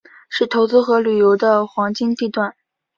[0.29, 2.55] 是投资和旅游的黄金地段。